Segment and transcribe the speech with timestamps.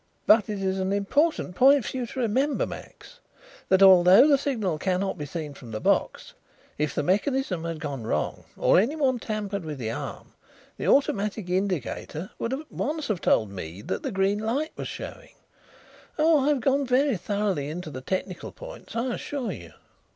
[0.25, 3.19] "But it is an important point for you to remember, Max,
[3.69, 6.33] that although the signal cannot be seen from the box,
[6.79, 10.33] if the mechanism had gone wrong, or anyone tampered with the arm,
[10.77, 15.35] the automatic indicator would at once have told Mead that the green light was showing.
[16.17, 19.71] Oh, I have gone very thoroughly into the technical points, I assure you."